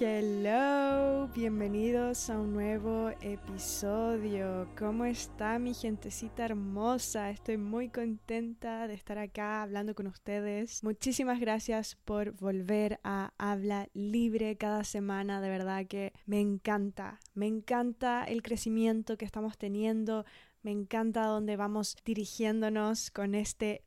[0.00, 4.68] Hello, bienvenidos a un nuevo episodio.
[4.76, 7.30] ¿Cómo está mi gentecita hermosa?
[7.30, 10.82] Estoy muy contenta de estar acá hablando con ustedes.
[10.82, 15.40] Muchísimas gracias por volver a Habla Libre cada semana.
[15.40, 20.24] De verdad que me encanta, me encanta el crecimiento que estamos teniendo.
[20.62, 23.84] Me encanta dónde vamos dirigiéndonos con este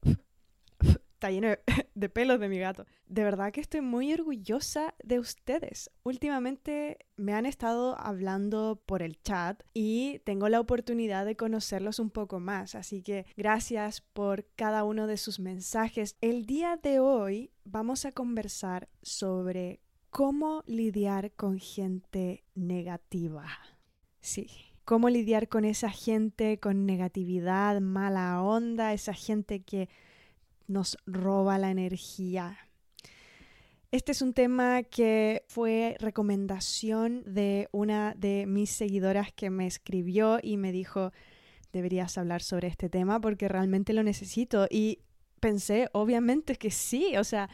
[1.18, 1.49] está lleno
[1.95, 2.86] de pelos de mi gato.
[3.07, 5.89] De verdad que estoy muy orgullosa de ustedes.
[6.04, 12.11] Últimamente me han estado hablando por el chat y tengo la oportunidad de conocerlos un
[12.11, 16.18] poco más, así que gracias por cada uno de sus mensajes.
[16.21, 19.81] El día de hoy vamos a conversar sobre
[20.11, 23.47] cómo lidiar con gente negativa.
[24.21, 24.47] Sí,
[24.86, 29.89] cómo lidiar con esa gente con negatividad, mala onda, esa gente que
[30.68, 32.58] nos roba la energía.
[33.92, 40.40] Este es un tema que fue recomendación de una de mis seguidoras que me escribió
[40.44, 41.14] y me dijo,
[41.72, 44.68] deberías hablar sobre este tema porque realmente lo necesito.
[44.70, 45.00] Y
[45.40, 47.50] pensé, obviamente que sí, o sea,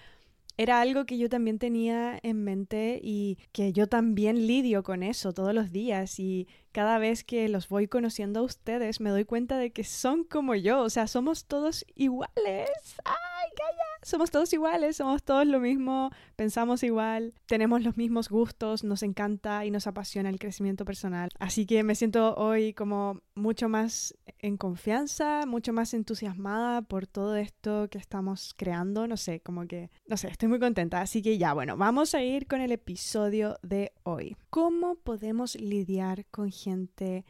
[0.57, 5.33] era algo que yo también tenía en mente y que yo también lidio con eso
[5.33, 9.57] todos los días y cada vez que los voy conociendo a ustedes me doy cuenta
[9.57, 12.69] de que son como yo, o sea, somos todos iguales.
[13.05, 13.83] ¡Ay, calla!
[14.01, 19.65] Somos todos iguales, somos todos lo mismo, pensamos igual, tenemos los mismos gustos, nos encanta
[19.65, 21.29] y nos apasiona el crecimiento personal.
[21.39, 27.37] Así que me siento hoy como mucho más en confianza, mucho más entusiasmada por todo
[27.37, 30.99] esto que estamos creando, no sé, como que, no sé, estoy muy contenta.
[30.99, 34.35] Así que ya, bueno, vamos a ir con el episodio de hoy.
[34.49, 37.25] ¿Cómo podemos lidiar con gente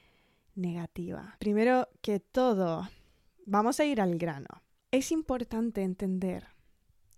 [0.56, 1.36] negativa?
[1.38, 2.90] Primero que todo,
[3.46, 4.64] vamos a ir al grano.
[4.90, 6.48] Es importante entender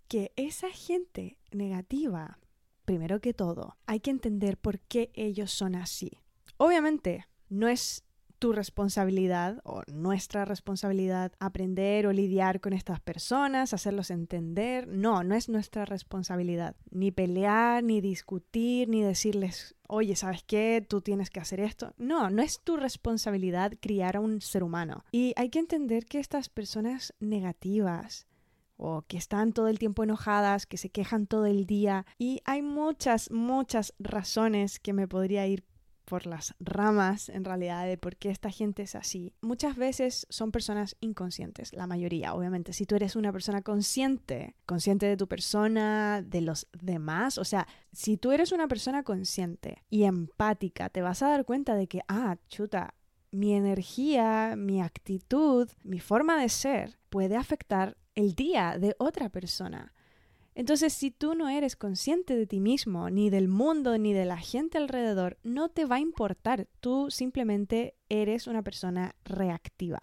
[0.09, 2.37] que esa gente negativa,
[2.83, 6.11] primero que todo, hay que entender por qué ellos son así.
[6.57, 8.03] Obviamente, no es
[8.45, 14.87] tu responsabilidad o nuestra responsabilidad aprender o lidiar con estas personas, hacerlos entender.
[14.87, 16.75] No, no es nuestra responsabilidad.
[16.91, 20.85] Ni pelear, ni discutir, ni decirles, oye, ¿sabes qué?
[20.87, 21.95] Tú tienes que hacer esto.
[21.97, 25.05] No, no es tu responsabilidad criar a un ser humano.
[25.11, 28.27] Y hay que entender que estas personas negativas,
[28.77, 32.05] o que están todo el tiempo enojadas, que se quejan todo el día.
[32.19, 35.63] Y hay muchas, muchas razones que me podría ir
[36.05, 39.33] por las ramas en realidad de por qué esta gente es así.
[39.41, 42.73] Muchas veces son personas inconscientes, la mayoría, obviamente.
[42.73, 47.67] Si tú eres una persona consciente, consciente de tu persona, de los demás, o sea,
[47.91, 52.01] si tú eres una persona consciente y empática, te vas a dar cuenta de que,
[52.07, 52.93] ah, chuta,
[53.31, 59.93] mi energía, mi actitud, mi forma de ser puede afectar el día de otra persona.
[60.55, 64.37] Entonces, si tú no eres consciente de ti mismo, ni del mundo, ni de la
[64.37, 66.67] gente alrededor, no te va a importar.
[66.79, 69.99] Tú simplemente eres una persona reactiva.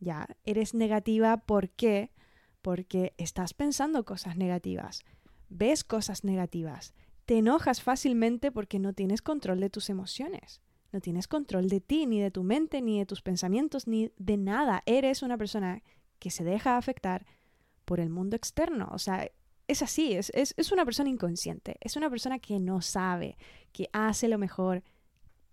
[0.00, 2.12] Ya, eres negativa ¿por qué?
[2.60, 5.02] Porque estás pensando cosas negativas,
[5.48, 10.60] ves cosas negativas, te enojas fácilmente porque no tienes control de tus emociones.
[10.92, 14.36] No tienes control de ti, ni de tu mente, ni de tus pensamientos, ni de
[14.36, 14.82] nada.
[14.86, 15.82] Eres una persona
[16.20, 17.26] que se deja afectar
[17.84, 18.88] por el mundo externo.
[18.92, 19.28] O sea,
[19.66, 23.36] es así, es, es, una persona inconsciente, es una persona que no sabe,
[23.72, 24.82] que hace lo mejor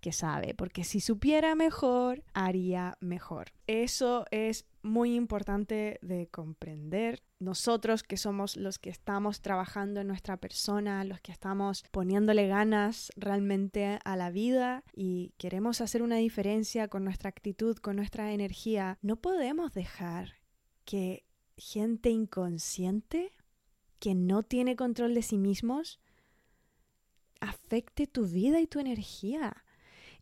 [0.00, 3.52] que sabe, porque si supiera mejor, haría mejor.
[3.68, 7.22] Eso es muy importante de comprender.
[7.38, 13.12] Nosotros que somos los que estamos trabajando en nuestra persona, los que estamos poniéndole ganas
[13.16, 18.98] realmente a la vida y queremos hacer una diferencia con nuestra actitud, con nuestra energía,
[19.02, 20.34] no podemos dejar
[20.84, 21.24] que
[21.56, 23.32] gente inconsciente
[24.02, 26.00] que no tiene control de sí mismos
[27.38, 29.64] afecte tu vida y tu energía.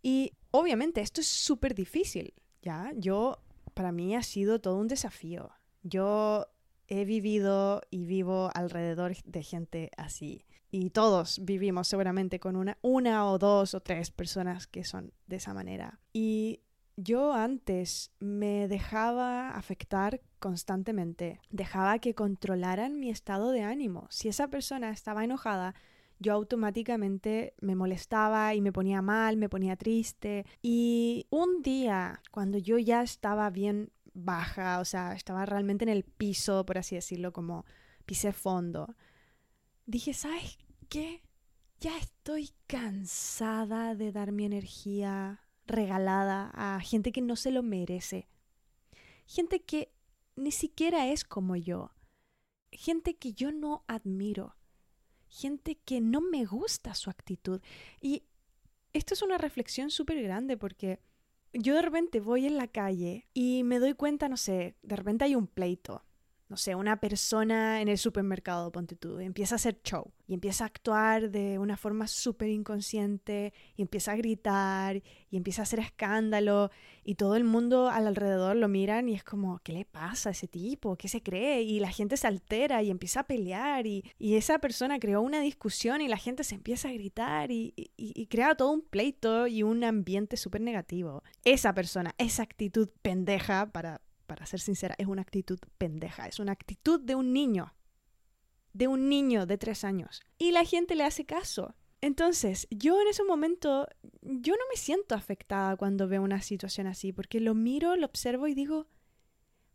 [0.02, 2.92] Y obviamente esto es súper difícil, ¿ya?
[2.94, 3.38] Yo,
[3.72, 5.50] para mí ha sido todo un desafío.
[5.82, 6.46] Yo
[6.88, 10.44] he vivido y vivo alrededor de gente así.
[10.70, 15.36] Y todos vivimos seguramente con una, una o dos o tres personas que son de
[15.36, 16.00] esa manera.
[16.12, 16.60] Y
[16.96, 24.06] yo antes me dejaba afectar constantemente, dejaba que controlaran mi estado de ánimo.
[24.10, 25.74] Si esa persona estaba enojada,
[26.18, 30.44] yo automáticamente me molestaba y me ponía mal, me ponía triste.
[30.62, 36.04] Y un día, cuando yo ya estaba bien baja, o sea, estaba realmente en el
[36.04, 37.64] piso, por así decirlo, como
[38.04, 38.96] pisé fondo,
[39.86, 40.58] dije, ¿sabes
[40.88, 41.22] qué?
[41.80, 48.28] Ya estoy cansada de dar mi energía regalada a gente que no se lo merece.
[49.26, 49.92] Gente que
[50.36, 51.92] ni siquiera es como yo.
[52.72, 54.56] Gente que yo no admiro.
[55.28, 57.60] gente que no me gusta su actitud.
[58.00, 58.24] Y
[58.92, 61.00] esto es una reflexión súper grande porque
[61.52, 65.24] yo de repente voy en la calle y me doy cuenta, no sé, de repente
[65.24, 66.04] hay un pleito
[66.50, 70.64] no sé, una persona en el supermercado, ponte tú, empieza a hacer show y empieza
[70.64, 75.00] a actuar de una forma súper inconsciente y empieza a gritar
[75.30, 76.72] y empieza a hacer escándalo
[77.04, 80.32] y todo el mundo al alrededor lo miran y es como, ¿qué le pasa a
[80.32, 80.96] ese tipo?
[80.96, 81.62] ¿Qué se cree?
[81.62, 86.00] Y la gente se altera y empieza a pelear y, esa persona creó una discusión
[86.00, 89.84] y la gente se empieza a gritar y, y crea todo un pleito y un
[89.84, 91.22] ambiente súper negativo.
[91.44, 94.00] Esa persona, esa actitud pendeja para
[94.30, 97.74] para ser sincera, es una actitud pendeja, es una actitud de un niño,
[98.72, 100.22] de un niño de tres años.
[100.38, 101.74] Y la gente le hace caso.
[102.00, 103.88] Entonces, yo en ese momento,
[104.22, 108.46] yo no me siento afectada cuando veo una situación así, porque lo miro, lo observo
[108.46, 108.86] y digo,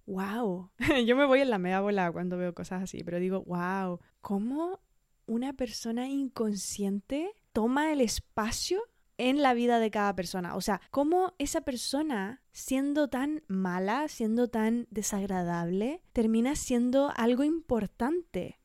[0.05, 0.71] wow,
[1.05, 4.79] yo me voy en la media bola cuando veo cosas así, pero digo, wow, ¿cómo
[5.25, 8.81] una persona inconsciente toma el espacio
[9.17, 10.55] en la vida de cada persona.
[10.55, 18.59] O sea, cómo esa persona, siendo tan mala, siendo tan desagradable, termina siendo algo importante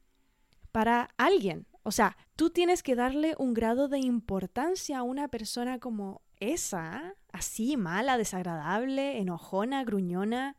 [0.73, 1.67] para alguien.
[1.83, 7.15] O sea, tú tienes que darle un grado de importancia a una persona como esa,
[7.33, 10.57] así mala, desagradable, enojona, gruñona,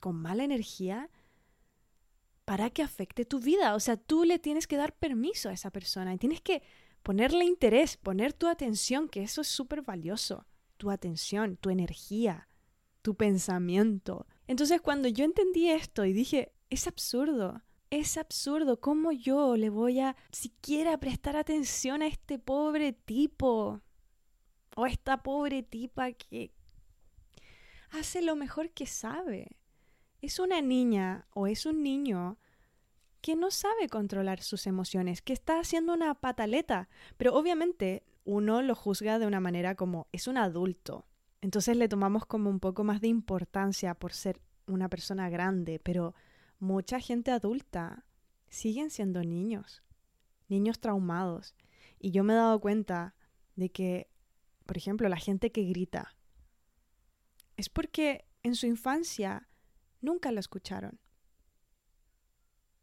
[0.00, 1.10] con mala energía,
[2.44, 3.74] para que afecte tu vida.
[3.74, 6.62] O sea, tú le tienes que dar permiso a esa persona y tienes que
[7.02, 10.46] ponerle interés, poner tu atención, que eso es súper valioso,
[10.76, 12.48] tu atención, tu energía,
[13.02, 14.26] tu pensamiento.
[14.46, 20.00] Entonces cuando yo entendí esto y dije, es absurdo, es absurdo, ¿cómo yo le voy
[20.00, 23.82] a siquiera prestar atención a este pobre tipo?
[24.74, 26.54] O a esta pobre tipa que
[27.90, 29.58] hace lo mejor que sabe.
[30.22, 32.38] Es una niña o es un niño
[33.22, 36.88] que no sabe controlar sus emociones, que está haciendo una pataleta.
[37.16, 41.06] Pero obviamente uno lo juzga de una manera como es un adulto.
[41.40, 46.14] Entonces le tomamos como un poco más de importancia por ser una persona grande, pero
[46.58, 48.04] mucha gente adulta
[48.48, 49.82] siguen siendo niños,
[50.48, 51.54] niños traumados.
[51.98, 53.14] Y yo me he dado cuenta
[53.54, 54.10] de que,
[54.66, 56.16] por ejemplo, la gente que grita
[57.56, 59.48] es porque en su infancia
[60.00, 60.98] nunca lo escucharon.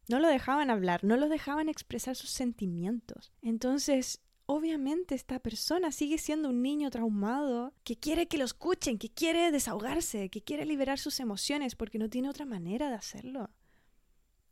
[0.10, 3.32] No lo dejaban hablar, no lo dejaban expresar sus sentimientos.
[3.44, 9.10] Entonces, obviamente esta persona sigue siendo un niño traumado que quiere que lo escuchen, que
[9.10, 13.52] quiere desahogarse, que quiere liberar sus emociones porque no tiene otra manera de hacerlo.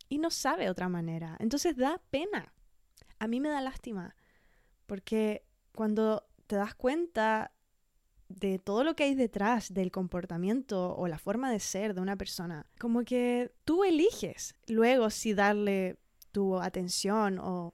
[0.08, 1.36] Y no sabe otra manera.
[1.40, 2.54] Entonces da pena.
[3.18, 4.16] A mí me da lástima.
[4.86, 5.44] Porque
[5.74, 7.52] cuando te das cuenta
[8.30, 12.16] de todo lo que hay detrás del comportamiento o la forma de ser de una
[12.16, 12.66] persona.
[12.80, 15.98] Como que tú eliges luego si darle
[16.32, 17.74] tu atención o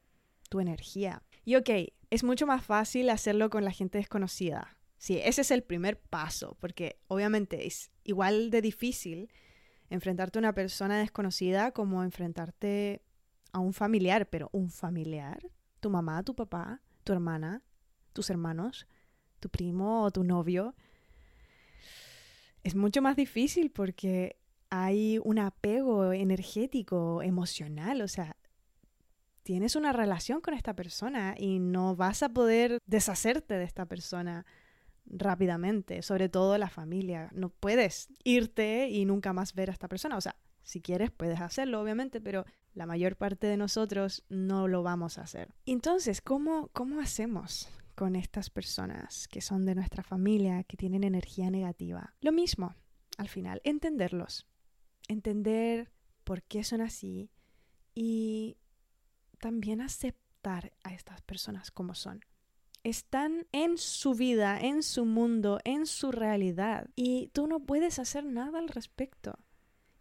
[0.49, 1.23] tu energía.
[1.43, 1.69] Y ok,
[2.09, 4.77] es mucho más fácil hacerlo con la gente desconocida.
[4.97, 9.29] Sí, ese es el primer paso, porque obviamente es igual de difícil
[9.89, 13.01] enfrentarte a una persona desconocida como enfrentarte
[13.51, 17.63] a un familiar, pero un familiar, tu mamá, tu papá, tu hermana,
[18.13, 18.87] tus hermanos,
[19.43, 20.73] tu primo o tu novio,
[22.63, 24.37] es mucho más difícil porque
[24.69, 28.37] hay un apego energético, emocional, o sea,
[29.43, 34.45] tienes una relación con esta persona y no vas a poder deshacerte de esta persona
[35.05, 37.29] rápidamente, sobre todo la familia.
[37.33, 40.15] No puedes irte y nunca más ver a esta persona.
[40.15, 44.81] O sea, si quieres puedes hacerlo, obviamente, pero la mayor parte de nosotros no lo
[44.81, 45.53] vamos a hacer.
[45.65, 47.67] Entonces, ¿cómo, cómo hacemos?
[47.95, 52.15] Con estas personas que son de nuestra familia, que tienen energía negativa.
[52.21, 52.75] Lo mismo,
[53.17, 54.47] al final, entenderlos,
[55.07, 55.91] entender
[56.23, 57.31] por qué son así
[57.93, 58.57] y
[59.39, 62.21] también aceptar a estas personas como son.
[62.83, 68.25] Están en su vida, en su mundo, en su realidad y tú no puedes hacer
[68.25, 69.39] nada al respecto.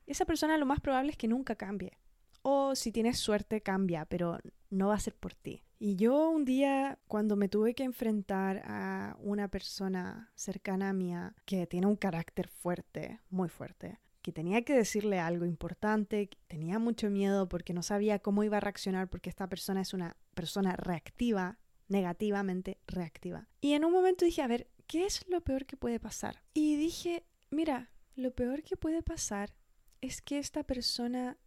[0.07, 1.99] Esa persona lo más probable es que nunca cambie.
[2.43, 4.39] O si tienes suerte cambia, pero
[4.71, 5.63] no va a ser por ti.
[5.85, 11.35] Y yo un día, cuando me tuve que enfrentar a una persona cercana a mía
[11.45, 17.11] que tiene un carácter fuerte, muy fuerte, que tenía que decirle algo importante, tenía mucho
[17.11, 21.59] miedo porque no sabía cómo iba a reaccionar porque esta persona es una persona reactiva,
[21.89, 23.49] negativamente reactiva.
[23.61, 26.45] Y en un momento dije, a ver, ¿qué es lo peor que puede pasar?
[26.55, 29.57] Y dije, mira, lo peor que puede pasar
[30.01, 31.39] es que esta persona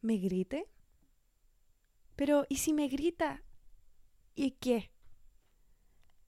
[0.00, 0.68] me grite.
[2.14, 3.42] Pero, ¿y si me grita
[4.34, 4.90] ¿Y qué?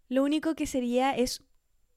[0.08, 1.44] Lo único que sería es,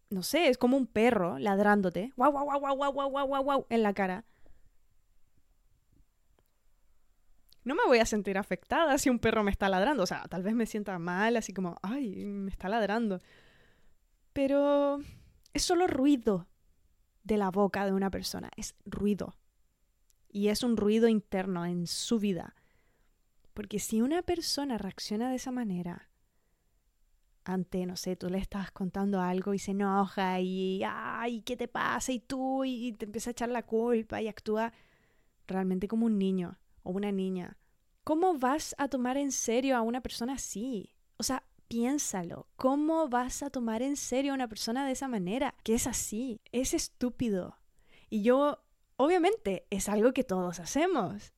[0.10, 3.68] no sé, es como un perro ladrándote, guau, guau, guau, guau, guau, guau, guau, guau,
[3.70, 4.26] en la cara.
[7.70, 10.02] no me voy a sentir afectada si un perro me está ladrando.
[10.02, 13.22] O sea, tal vez me sienta mal, así como, ay, me está ladrando.
[14.34, 15.00] Pero
[15.54, 16.48] es solo ruido
[17.24, 19.36] de la boca de una persona, es ruido.
[20.32, 22.56] Y es un ruido interno en su vida.
[23.60, 26.10] Porque si una persona reacciona de esa manera,
[27.44, 31.68] ante, no sé, tú le estás contando algo y se enoja y, ay, ¿qué te
[31.68, 32.14] pasa?
[32.14, 34.72] Y tú, y te empieza a echar la culpa y actúa
[35.46, 37.58] realmente como un niño o una niña.
[38.06, 40.96] ¿Cómo vas a tomar en serio a una persona así?
[41.18, 42.48] O sea, piénsalo.
[42.56, 45.54] ¿Cómo vas a tomar en serio a una persona de esa manera?
[45.66, 46.40] Que es así.
[46.54, 47.58] Es estúpido.
[48.10, 48.64] Y yo,
[48.96, 51.34] obviamente, es algo que todos hacemos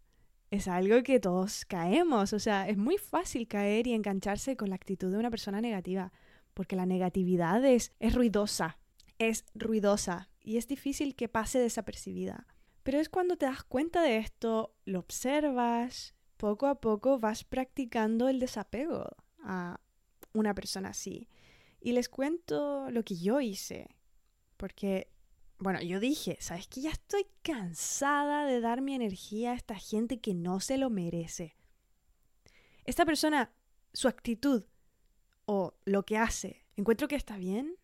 [0.51, 2.33] es algo que todos caemos.
[2.33, 6.11] O sea, es muy fácil caer y engancharse con la actitud de una persona negativa,
[6.53, 8.77] porque la negatividad es, es ruidosa,
[9.17, 12.45] es ruidosa y es difícil que pase desapercibida.
[12.83, 18.27] Pero es cuando te das cuenta de esto, lo observas, poco a poco vas practicando
[18.27, 19.07] el desapego
[19.43, 19.79] a
[20.33, 21.29] una persona así.
[21.79, 23.95] Y les cuento lo que yo hice,
[24.57, 25.10] porque
[25.61, 26.81] bueno, yo dije, ¿sabes qué?
[26.81, 31.55] Ya estoy cansada de dar mi energía a esta gente que no se lo merece.
[32.83, 33.53] Esta persona,
[33.93, 34.65] su actitud
[35.45, 37.77] o lo que hace, ¿encuentro que está bien?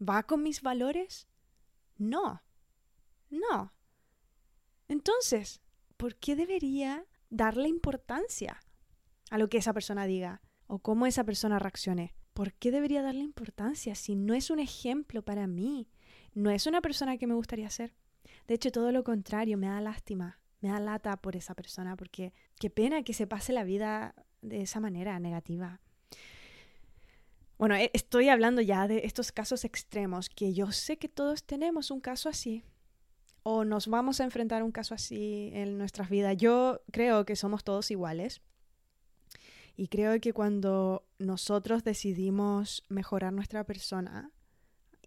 [0.00, 1.28] ¿Va con mis valores?
[1.98, 2.42] No.
[3.28, 3.74] No.
[4.88, 5.60] Entonces,
[5.98, 8.60] ¿por qué debería darle importancia
[9.30, 12.14] a lo que esa persona diga o cómo esa persona reaccione?
[12.32, 15.90] ¿Por qué debería darle importancia si no es un ejemplo para mí?
[16.34, 17.94] No es una persona que me gustaría ser.
[18.46, 22.32] De hecho, todo lo contrario, me da lástima, me da lata por esa persona, porque
[22.58, 25.80] qué pena que se pase la vida de esa manera negativa.
[27.58, 31.90] Bueno, e, estoy hablando ya de estos casos extremos, que yo sé que todos tenemos
[31.90, 32.62] un caso así,
[33.42, 36.36] o nos vamos a enfrentar a un caso así en nuestras vidas.
[36.36, 38.42] Yo creo que somos todos iguales.
[39.76, 44.32] Y creo que cuando nosotros decidimos mejorar nuestra persona,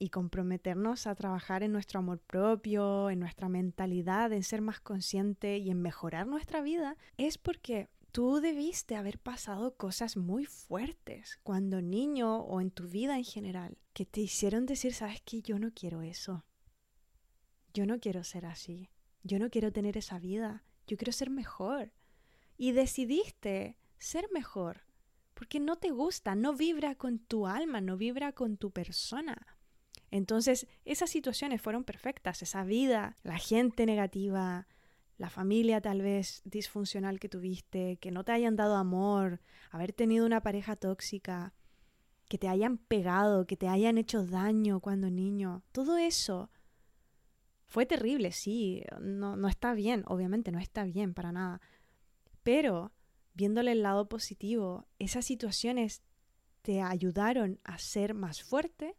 [0.01, 5.59] y comprometernos a trabajar en nuestro amor propio, en nuestra mentalidad, en ser más consciente
[5.59, 11.83] y en mejorar nuestra vida, es porque tú debiste haber pasado cosas muy fuertes cuando
[11.83, 15.71] niño o en tu vida en general que te hicieron decir, sabes que yo no
[15.71, 16.45] quiero eso.
[17.71, 18.89] Yo no quiero ser así.
[19.21, 20.63] Yo no quiero tener esa vida.
[20.87, 21.93] Yo quiero ser mejor.
[22.57, 24.81] Y decidiste ser mejor
[25.35, 29.60] porque no te gusta, no vibra con tu alma, no vibra con tu persona.
[30.11, 34.67] Entonces, esas situaciones fueron perfectas, esa vida, la gente negativa,
[35.17, 39.39] la familia tal vez disfuncional que tuviste, que no te hayan dado amor,
[39.69, 41.53] haber tenido una pareja tóxica,
[42.27, 46.49] que te hayan pegado, que te hayan hecho daño cuando niño, todo eso
[47.65, 51.61] fue terrible, sí, no, no está bien, obviamente no está bien para nada,
[52.43, 52.91] pero
[53.33, 56.01] viéndole el lado positivo, esas situaciones
[56.63, 58.97] te ayudaron a ser más fuerte,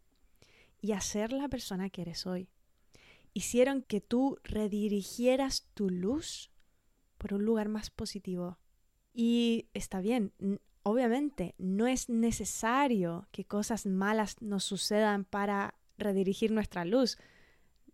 [0.83, 2.51] y a ser la persona que eres hoy.
[3.33, 6.51] Hicieron que tú redirigieras tu luz
[7.17, 8.59] por un lugar más positivo.
[9.15, 10.33] Y está bien,
[10.83, 17.17] obviamente no es necesario que cosas malas nos sucedan para redirigir nuestra luz.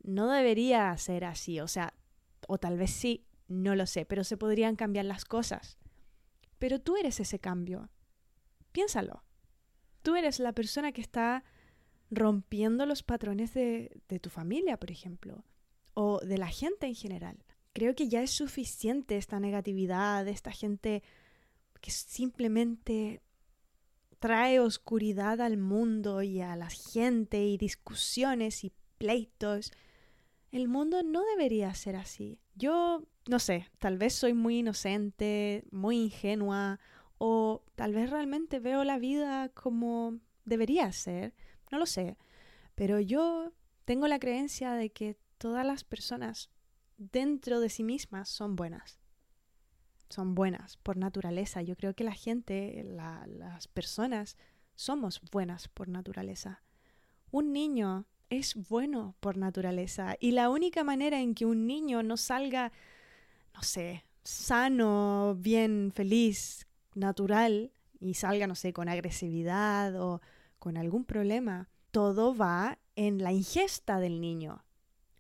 [0.03, 1.93] No debería ser así, o sea,
[2.49, 5.79] o tal vez sí, no lo sé, pero se podrían cambiar las cosas.
[6.59, 7.91] Pero tú eres ese cambio.
[8.73, 9.25] Piénsalo.
[10.03, 11.45] Tú eres la persona que está
[12.11, 15.45] rompiendo los patrones de, tu familia, por ejemplo,
[15.95, 17.45] o de la gente en general.
[17.73, 21.03] Creo que ya es suficiente esta negatividad, esta gente
[21.81, 23.21] que simplemente
[24.19, 29.73] trae oscuridad al mundo y a la gente y discusiones y pleitos.
[30.51, 32.41] El mundo no debería ser así.
[32.55, 36.81] Yo, no sé, tal vez soy muy inocente, muy ingenua,
[37.19, 41.35] o tal vez realmente veo la vida como debería ser,
[41.71, 42.17] no lo sé,
[42.75, 43.53] pero yo
[43.85, 46.51] tengo la creencia de que todas las personas
[46.97, 49.01] dentro de sí mismas son buenas.
[50.11, 51.63] Son buenas por naturaleza.
[51.63, 54.37] Yo creo que la gente, las personas,
[54.75, 56.63] somos buenas por naturaleza.
[57.31, 62.17] Un niño es bueno por naturaleza y la única manera en que un niño no
[62.17, 62.73] salga,
[63.55, 70.21] no sé, sano, bien, feliz, natural y salga, no sé, con agresividad o
[70.59, 74.65] con algún problema, todo va en la ingesta del niño.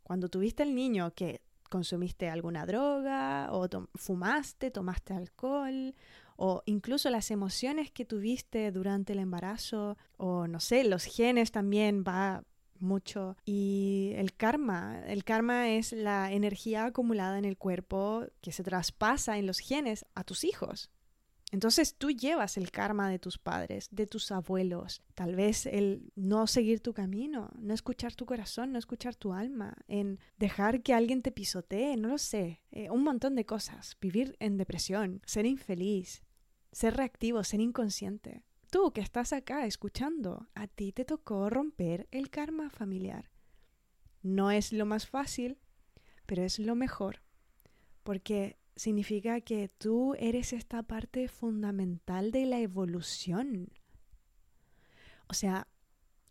[0.02, 5.94] Cuando tuviste el niño que consumiste alguna droga o fumaste, tomaste alcohol
[6.36, 12.04] o incluso las emociones que tuviste durante el embarazo o no sé, los genes también
[12.06, 12.44] va
[12.80, 13.36] mucho.
[13.44, 19.38] Y el karma, el karma es la energía acumulada en el cuerpo que se traspasa
[19.38, 20.90] en los genes a tus hijos.
[21.50, 26.46] Entonces tú llevas el karma de tus padres, de tus abuelos, tal vez el no
[26.46, 31.22] seguir tu camino, no escuchar tu corazón, no escuchar tu alma, en dejar que alguien
[31.22, 36.22] te pisotee, no lo sé, eh, un montón de cosas, vivir en depresión, ser infeliz,
[36.70, 38.44] ser reactivo, ser inconsciente.
[38.70, 43.30] Tú que estás acá escuchando, a ti te tocó romper el karma familiar.
[44.22, 45.58] No es lo más fácil,
[46.26, 47.22] pero es lo mejor,
[48.02, 53.68] porque significa que tú eres esta parte fundamental de la evolución.
[55.26, 55.66] O sea,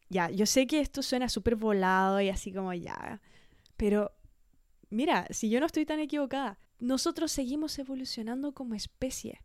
[0.10, 3.22] ya, yo sé que esto suena súper volado y así como ya,
[3.75, 4.12] pero
[4.89, 9.42] mira, si yo no estoy tan equivocada, nosotros seguimos evolucionando como especie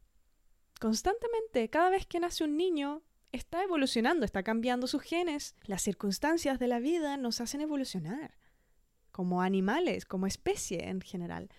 [0.83, 5.55] constantemente, cada vez que nace un niño, está evolucionando, está cambiando sus genes.
[5.63, 8.37] Las circunstancias de la vida nos hacen evolucionar,
[9.13, 11.51] como animales, como especie en general.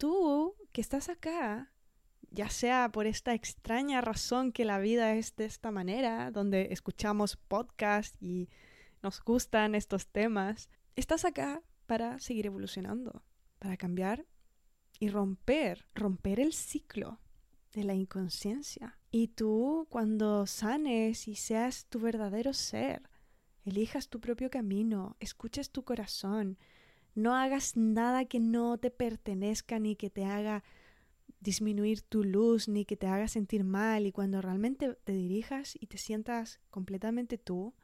[0.00, 1.70] Tú, que estás acá,
[2.30, 7.36] ya sea por esta extraña razón que la vida es de esta manera, donde escuchamos
[7.36, 8.48] podcasts y
[9.02, 13.22] nos gustan estos temas, estás acá para seguir evolucionando,
[13.58, 14.24] para cambiar
[14.98, 17.20] y romper, romper el ciclo
[17.74, 18.98] de la inconsciencia.
[19.10, 23.02] Y tú, cuando sanes y seas tu verdadero ser,
[23.66, 26.56] elijas tu propio camino, escuches tu corazón,
[27.14, 30.62] no hagas nada que no te pertenezca ni que te haga
[31.40, 34.06] disminuir tu luz ni que te haga sentir mal.
[34.06, 37.74] Y cuando realmente te dirijas y te sientas completamente tú,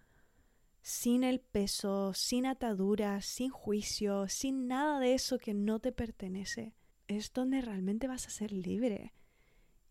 [0.82, 6.74] sin el peso, sin ataduras, sin juicio, sin nada de eso que no te pertenece,
[7.08, 9.12] es donde realmente vas a ser libre.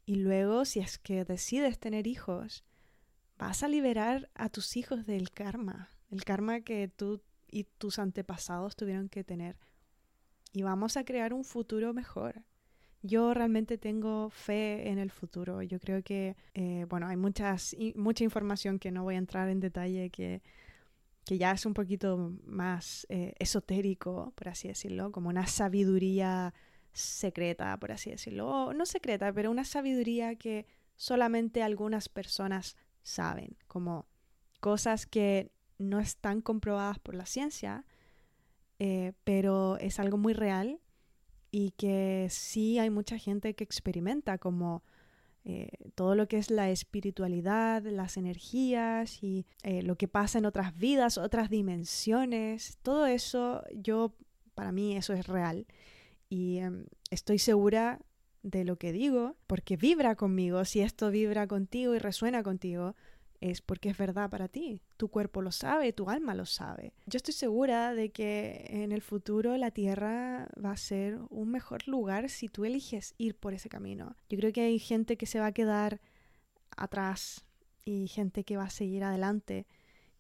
[0.06, 2.64] Y luego, si es que decides tener hijos,
[3.38, 7.22] vas a liberar a tus hijos del karma, el karma que tú
[7.56, 9.56] y tus antepasados tuvieron que tener.
[10.52, 12.44] Y vamos a crear un futuro mejor.
[13.02, 15.62] Yo realmente tengo fe en el futuro.
[15.62, 19.62] Yo creo que, eh, bueno, hay muchas, mucha información que no voy a entrar en
[19.62, 20.42] detalle, que,
[21.24, 26.54] que ya es un poquito más eh, esotérico, por así decirlo, como una sabiduría
[26.92, 28.74] secreta, por así decirlo.
[28.74, 30.66] no secreta, pero una sabiduría que
[30.98, 34.08] solamente algunas personas saben, como
[34.60, 37.86] cosas que no están comprobadas por la ciencia,
[38.80, 40.80] eh, pero es algo muy real
[41.52, 44.84] y que sí hay mucha gente que experimenta como
[45.46, 50.46] eh, todo lo que es la espiritualidad, las energías y eh, lo que pasa en
[50.46, 54.16] otras vidas, otras dimensiones, todo eso yo,
[54.56, 55.68] para mí eso es real
[56.30, 58.00] y em, estoy segura
[58.42, 60.66] de lo que digo porque vibra conmigo.
[60.66, 62.96] Si esto vibra contigo y resuena contigo,
[63.52, 64.82] es porque es verdad para ti.
[64.98, 66.94] Tu cuerpo lo sabe, tu alma lo sabe.
[67.06, 71.88] Yo estoy segura de que en el futuro la Tierra va a ser un mejor
[71.88, 74.16] lugar si tú eliges ir por ese camino.
[74.30, 76.02] Yo creo que hay gente que se va a quedar
[76.76, 77.46] atrás
[77.84, 79.68] y gente que va a seguir adelante.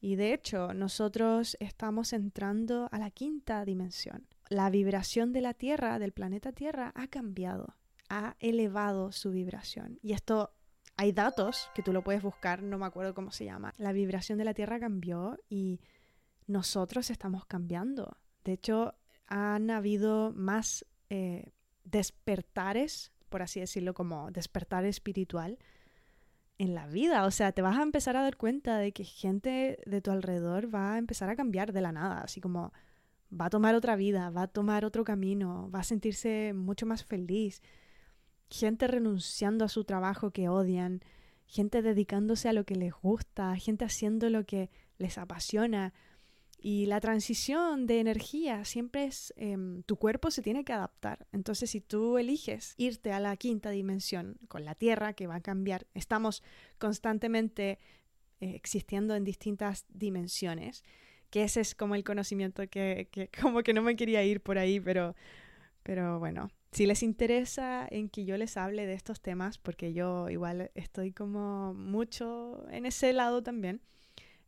[0.01, 5.99] Y de hecho, nosotros estamos entrando a la quinta dimensión la vibración de la Tierra,
[5.99, 7.75] del planeta Tierra, ha cambiado,
[8.09, 9.99] ha elevado su vibración.
[10.01, 10.51] Y esto,
[10.97, 13.73] hay datos que tú lo puedes buscar, no me acuerdo cómo se llama.
[13.77, 15.81] La vibración de la Tierra cambió y
[16.47, 18.17] nosotros estamos cambiando.
[18.43, 18.95] De hecho,
[19.27, 21.51] han habido más eh,
[21.83, 25.57] despertares, por así decirlo, como despertar espiritual
[26.57, 27.25] en la vida.
[27.25, 30.73] O sea, te vas a empezar a dar cuenta de que gente de tu alrededor
[30.73, 32.71] va a empezar a cambiar de la nada, así como
[33.29, 37.03] va a tomar otra vida, va a tomar otro camino, va a sentirse mucho más
[37.03, 37.61] feliz.
[38.49, 41.01] Gente renunciando a su trabajo que odian,
[41.47, 45.93] gente dedicándose a lo que les gusta, gente haciendo lo que les apasiona.
[46.57, 51.27] Y la transición de energía siempre es, em, tu cuerpo se tiene que adaptar.
[51.31, 55.41] Entonces, si tú eliges irte a la quinta dimensión con la Tierra, que va a
[55.41, 56.41] cambiar, estamos
[56.79, 57.77] constantemente
[58.39, 60.83] eh, existiendo en distintas dimensiones
[61.29, 63.09] que ese es como el conocimiento que,
[63.41, 65.15] como que no me quería ir por ahí, pero,
[65.83, 70.29] pero bueno, si les interesa en que yo les hable de estos temas, porque yo
[70.29, 73.79] igual estoy como mucho en ese lado también,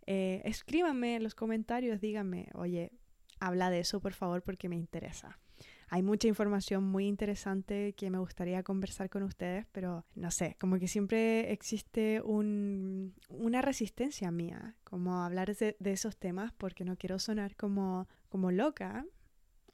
[0.07, 2.91] eh, escríbanme en los comentarios, díganme, oye,
[3.39, 5.39] habla de eso por favor porque me interesa.
[5.87, 10.79] Hay mucha información muy interesante que me gustaría conversar con ustedes, pero no sé, como
[10.79, 16.97] que siempre existe un, una resistencia mía, como hablar de, de, esos temas porque no
[16.97, 19.05] quiero sonar como, como loca.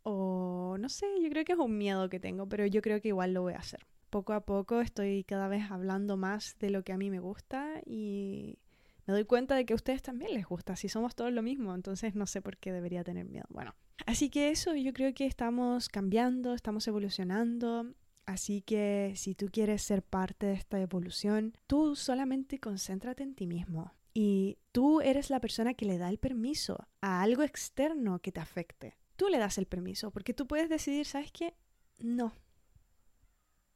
[0.03, 3.09] O no sé, yo creo que es un miedo que tengo, pero yo creo que
[3.09, 3.85] igual lo voy a hacer.
[4.09, 7.81] Poco a poco estoy cada vez hablando más de lo que a mí me gusta
[7.85, 8.59] y
[9.07, 11.73] me doy cuenta de que a ustedes también les gusta, si somos todos lo mismo,
[11.73, 13.45] entonces no sé por qué debería tener miedo.
[13.49, 13.73] Bueno,
[14.05, 17.93] así que eso, yo creo que estamos cambiando, estamos evolucionando.
[18.25, 23.47] Así que si tú quieres ser parte de esta evolución, tú solamente concéntrate en ti
[23.47, 23.91] mismo.
[24.13, 28.39] Y tú eres la persona que le da el permiso a algo externo que te
[28.39, 28.95] afecte.
[29.23, 31.53] Tú le das el permiso, porque tú puedes decidir, ¿sabes qué?
[31.97, 32.33] No.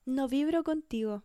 [0.03, 1.23] No vibro contigo.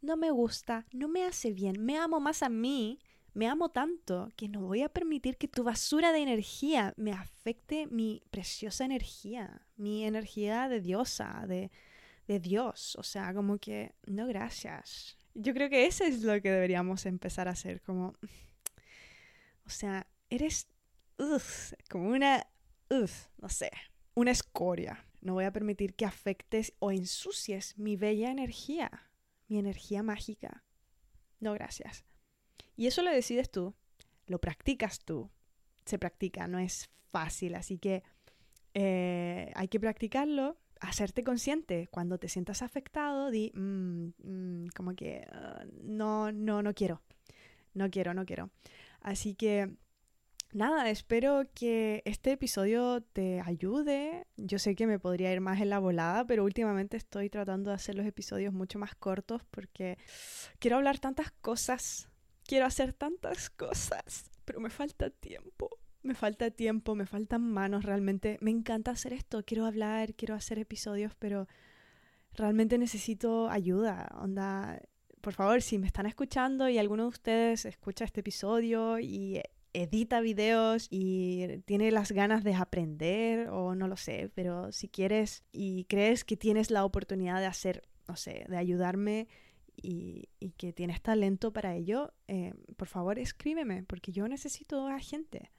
[0.00, 2.98] No me gusta, no me hace bien, me amo más a mí
[3.34, 7.86] me amo tanto que no voy a permitir que tu basura de energía me afecte
[7.88, 11.70] mi preciosa energía, mi energía de diosa, de,
[12.26, 12.96] de Dios.
[12.96, 15.18] O sea, como que, no gracias.
[15.34, 18.14] Yo creo que eso es lo que deberíamos empezar a hacer, como,
[19.66, 20.68] o sea, eres,
[21.90, 22.46] como una,
[23.38, 23.70] no sé,
[24.14, 25.06] una escoria.
[25.20, 29.10] No voy a permitir que afectes o ensucies mi bella energía,
[29.48, 30.64] mi energía mágica.
[31.40, 32.04] No, gracias.
[32.76, 33.74] Y eso lo decides tú,
[34.26, 35.30] lo practicas tú.
[35.84, 38.02] Se practica, no es fácil, así que
[38.74, 41.88] eh, hay que practicarlo, hacerte consciente.
[41.90, 47.02] Cuando te sientas afectado, di, mm, mm, como que ah, no, no, no quiero,
[47.74, 48.50] no quiero, no quiero.
[49.00, 49.76] Así que
[50.52, 54.26] nada, espero que este episodio te ayude.
[54.36, 57.76] Yo sé que me podría ir más en la volada, pero últimamente estoy tratando de
[57.76, 59.98] hacer los episodios mucho más cortos porque
[60.58, 62.08] quiero hablar tantas cosas
[62.46, 65.70] quiero hacer tantas cosas, pero me falta tiempo.
[66.02, 70.58] Me falta tiempo, me faltan manos, realmente me encanta hacer esto, quiero hablar, quiero hacer
[70.58, 71.46] episodios, pero
[72.34, 74.10] realmente necesito ayuda.
[74.20, 74.82] Onda,
[75.20, 79.40] por favor, si me están escuchando y alguno de ustedes escucha este episodio y
[79.74, 85.44] edita videos y tiene las ganas de aprender o no lo sé, pero si quieres
[85.52, 89.28] y crees que tienes la oportunidad de hacer, no sé, de ayudarme
[89.76, 95.50] y, que tienes talento para ello, eh, por favor escríbeme, porque yo necesito a gente.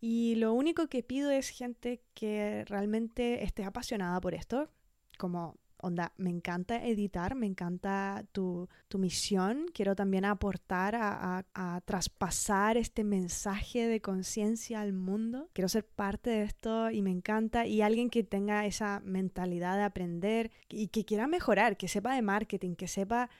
[0.00, 4.70] Y lo único que pido es gente que realmente esté apasionada por esto,
[5.18, 12.76] como onda, me encanta editar, me encanta tu, misión, quiero también aportar a, a traspasar
[12.76, 17.82] este mensaje de conciencia al mundo, quiero ser parte de esto y me encanta, y
[17.82, 22.74] alguien que tenga esa mentalidad de aprender y que quiera mejorar, que sepa de marketing,
[22.74, 23.30] que sepa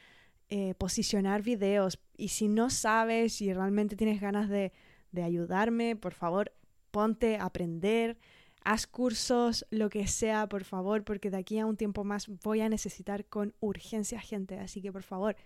[0.52, 2.00] eh, posicionar videos.
[2.16, 4.72] Y si no sabes y realmente tienes ganas de,
[5.12, 6.52] de ayudarme, por favor,
[6.90, 8.18] ponte a aprender,
[8.64, 12.60] haz cursos, lo que sea, por favor, porque de aquí a un tiempo más voy
[12.60, 14.58] a necesitar con urgencia gente.
[14.58, 15.36] Así que por favor,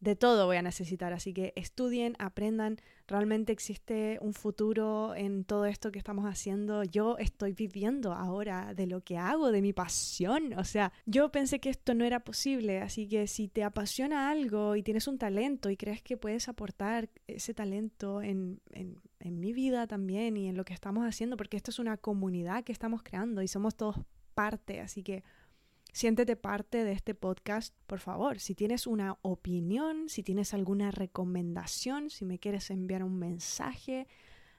[0.00, 5.64] de todo voy a necesitar, así que estudien, aprendan, realmente existe un futuro en todo
[5.64, 6.84] esto que estamos haciendo.
[6.84, 11.60] Yo estoy viviendo ahora de lo que hago, de mi pasión, o sea, yo pensé
[11.60, 15.70] que esto no era posible, así que si te apasiona algo y tienes un talento
[15.70, 20.56] y crees que puedes aportar ese talento en, en, en mi vida también y en
[20.56, 23.96] lo que estamos haciendo, porque esto es una comunidad que estamos creando y somos todos
[24.34, 25.24] parte, así que
[25.96, 28.38] Siéntete parte de este podcast, por favor.
[28.38, 34.06] Si tienes una opinión, si tienes alguna recomendación, si me quieres enviar un mensaje,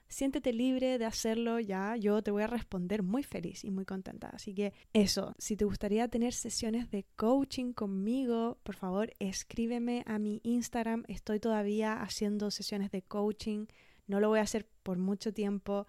[0.08, 1.94] siéntete libre de hacerlo ya.
[1.94, 4.30] Yo te voy a responder muy feliz y muy contenta.
[4.30, 10.18] Así que eso, si te gustaría tener sesiones de coaching conmigo, por favor, escríbeme a
[10.18, 11.04] mi Instagram.
[11.06, 13.66] Estoy todavía haciendo sesiones de coaching.
[14.08, 15.86] No lo voy a hacer por mucho tiempo.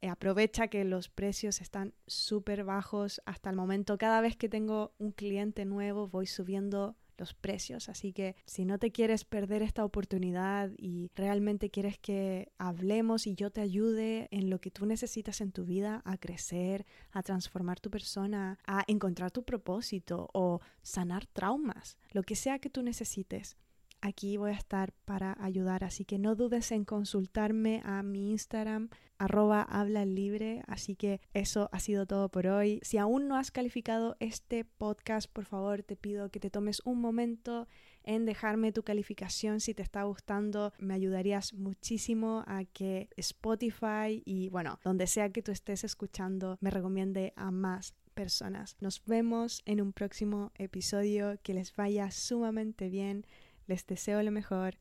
[0.00, 3.98] Eh, aprovecha que los precios están súper bajos hasta el momento.
[3.98, 7.88] Cada vez que tengo un cliente nuevo voy subiendo los precios.
[7.88, 13.34] Así que si no te quieres perder esta oportunidad y realmente quieres que hablemos y
[13.34, 17.80] yo te ayude en lo que tú necesitas en tu vida a crecer, a transformar
[17.80, 23.56] tu persona, a encontrar tu propósito o sanar traumas, lo que sea que tú necesites,
[24.00, 28.88] aquí voy a estar para ayudar, así que no dudes en consultarme a mi Instagram
[29.18, 32.80] arroba habla libre, así que eso ha sido todo por hoy.
[32.82, 37.00] Si aún no has calificado este podcast, por favor te pido que te tomes un
[37.00, 37.66] momento
[38.02, 40.72] en dejarme tu calificación si te está gustando.
[40.78, 46.70] Me ayudarías muchísimo a que Spotify y bueno, donde sea que tú estés escuchando, me
[46.70, 48.76] recomiende a más personas.
[48.80, 51.38] Nos vemos en un próximo episodio.
[51.42, 53.26] Que les vaya sumamente bien.
[53.66, 54.78] Les deseo lo mejor.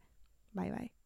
[0.53, 1.04] Bye bye.